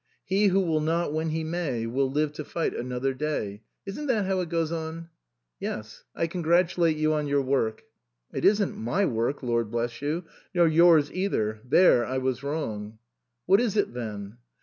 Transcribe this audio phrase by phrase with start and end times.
[0.25, 4.25] "He who will not when he may, will live to fight another day; isn't that
[4.25, 5.11] how it goes on?""
[5.59, 7.83] Yes; I congratulate you on your work.""
[8.33, 10.23] It isn't my work, lord bless you!
[10.55, 12.97] nor yours either there I was wrong."
[13.45, 14.37] "What is it then?"